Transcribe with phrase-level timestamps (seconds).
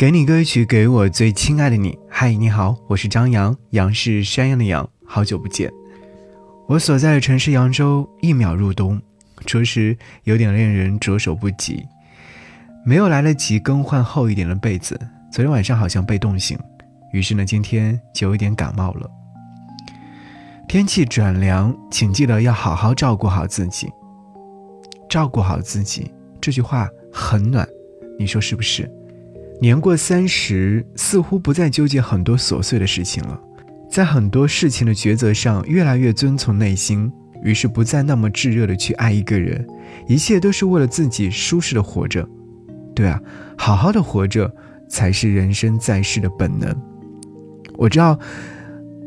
[0.00, 1.98] 给你歌曲，给我最亲爱的你。
[2.08, 4.88] 嗨，你好，我是张扬，杨是山羊的羊。
[5.04, 5.70] 好久不见。
[6.66, 8.98] 我所在的城市扬州，一秒入冬，
[9.44, 9.94] 着实
[10.24, 11.84] 有点令人着手不及。
[12.82, 14.98] 没有来得及更换厚一点的被子，
[15.30, 16.58] 昨天晚上好像被冻醒，
[17.12, 19.06] 于是呢，今天就有点感冒了。
[20.66, 23.92] 天气转凉，请记得要好好照顾好自己。
[25.10, 26.10] 照顾好自己，
[26.40, 27.68] 这句话很暖，
[28.18, 28.90] 你说是不是？
[29.60, 33.38] 年过三十，似乎不再纠结很多琐碎的事情了，
[33.90, 37.12] 在很多事情的抉择上越来越遵从内心，
[37.42, 39.66] 于是不再那么炙热的去爱一个人，
[40.08, 42.26] 一切都是为了自己舒适的活着。
[42.94, 43.20] 对啊，
[43.58, 44.50] 好好的活着
[44.88, 46.74] 才是人生在世的本能。
[47.76, 48.18] 我知道。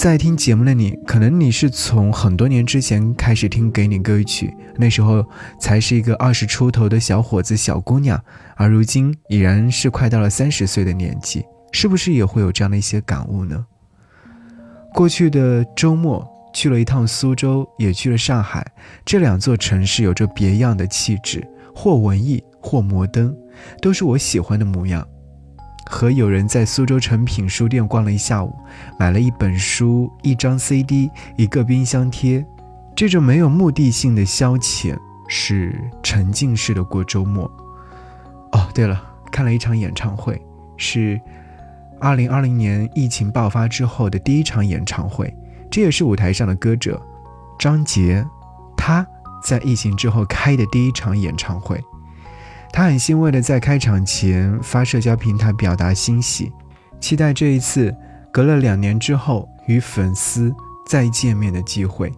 [0.00, 5.22] 在听节目的你，可能你是从很多年之前开始听给你歌曲，那时候
[5.60, 8.18] 才是一个二十出头的小伙子、小姑娘，
[8.56, 13.66] 而如今已然是快到了三十岁的年纪，是不是也会有这样的一些感悟呢？
[14.94, 18.66] 过去的周末去了一趟苏州，也去了上海，
[19.04, 23.36] 这两座城市有着别样的气质，或文艺，或摩登，
[23.82, 25.06] 都是我喜欢的模样。
[25.86, 28.54] 和友人在苏州诚品书店逛了一下午，
[28.98, 32.44] 买了一本书、一张 CD、一个冰箱贴。
[32.94, 34.96] 这种没有目的性的消遣，
[35.28, 37.50] 是沉浸式的过周末。
[38.52, 39.00] 哦，对了，
[39.32, 40.40] 看了一场演唱会，
[40.76, 41.18] 是
[42.00, 45.34] 2020年疫情爆发之后的第一场演唱会，
[45.70, 47.00] 这也是舞台上的歌者
[47.58, 48.24] 张杰，
[48.76, 49.06] 他
[49.42, 51.80] 在疫情之后开的第一场演唱会。
[52.72, 56.52] 他很欣慰地在开场前发社交平台表达欣喜，
[57.00, 57.94] 期待这一次
[58.32, 60.54] 隔了两年之后与粉丝
[60.86, 62.12] 再见面的机会。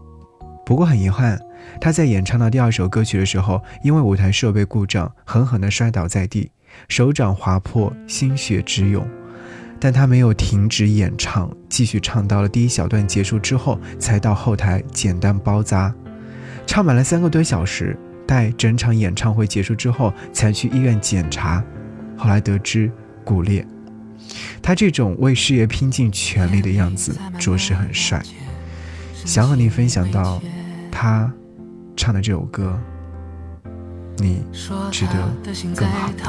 [0.64, 1.38] 不过很遗憾，
[1.80, 6.52] 他在演唱到第二首歌曲的时候，因为舞台设备故障，狠狠地摔倒在地，
[6.88, 9.06] 手掌划破，鲜血直涌。
[9.80, 15.92] 但他没有停止演唱，继续唱到了第一小段结束之后，才到后台简单包扎，
[16.66, 17.98] 唱满了三个多小时。
[18.32, 21.62] 在整场演唱会结束之后，才去医院检查，
[22.16, 22.90] 后来得知
[23.26, 23.62] 骨裂。
[24.62, 28.22] 他这种为事业拼尽全力的样子，着实很帅。
[29.12, 30.40] 想和你分享到
[30.90, 31.30] 他
[31.94, 32.80] 唱的这首歌，
[34.16, 34.42] 你
[34.90, 35.30] 值得
[35.76, 36.24] 更好的。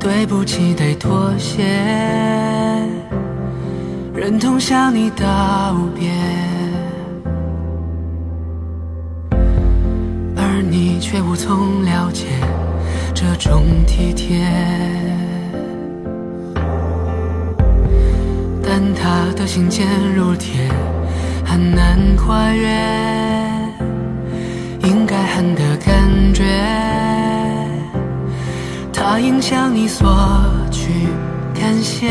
[0.00, 1.62] 对不起，得妥协，
[4.14, 6.10] 忍痛向你道别。
[11.06, 12.24] 却无从了解
[13.14, 14.40] 这种体贴，
[18.62, 20.66] 但他的心坚如铁，
[21.44, 22.66] 很难跨越
[24.84, 25.94] 应该恨的感
[26.32, 26.42] 觉。
[28.90, 30.08] 他应向你索
[30.70, 30.90] 取
[31.52, 32.08] 感谢，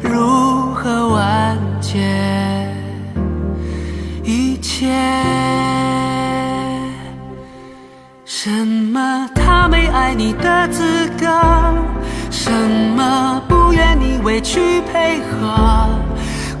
[0.00, 1.98] 如何完结
[4.22, 4.86] 一切？
[8.40, 9.28] 什么？
[9.34, 11.26] 他没爱你的资格？
[12.30, 13.42] 什么？
[13.48, 15.88] 不愿你委屈配合？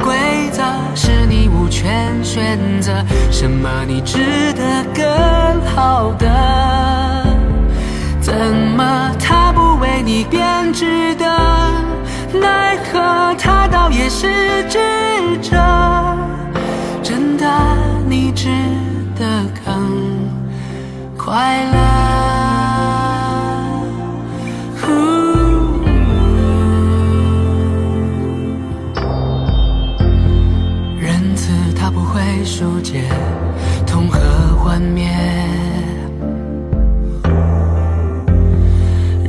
[0.04, 0.60] 规则
[0.96, 2.92] 是你无权选择。
[3.30, 3.68] 什么？
[3.86, 5.04] 你值得更
[5.72, 6.26] 好的？
[8.20, 9.12] 怎么？
[9.20, 11.24] 他不为你编织的？
[12.40, 14.80] 奈何他倒也是智
[15.40, 15.56] 者？
[17.04, 17.46] 真的，
[18.08, 18.48] 你值
[19.16, 19.24] 得
[19.64, 20.18] 更。
[21.16, 21.67] 快乐。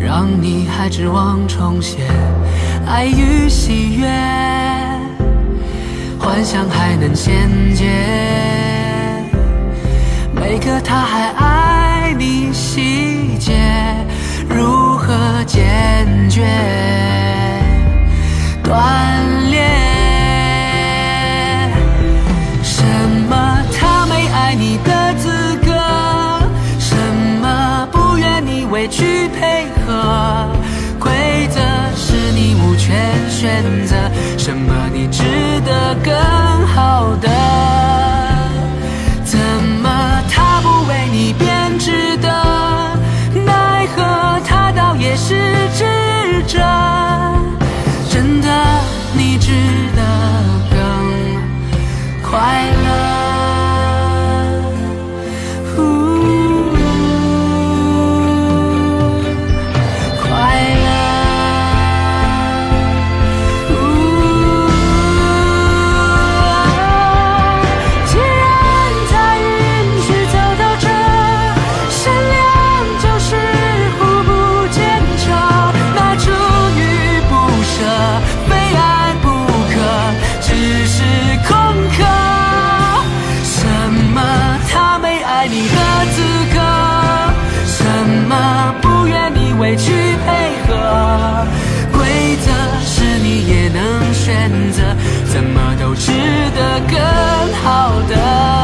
[0.10, 2.04] 让你还指望重现
[2.88, 4.08] 爱与喜悦，
[6.18, 7.86] 幻想还能衔接，
[10.34, 12.16] 每个他还爱。
[12.18, 13.54] 你细节
[14.50, 15.14] 如何
[15.46, 16.44] 坚决
[18.64, 19.49] 断
[32.90, 33.96] 你无权选择。
[34.38, 35.24] 什么你值
[35.66, 37.39] 得更好的？
[94.72, 96.12] 怎么都值
[96.56, 98.59] 得更好的。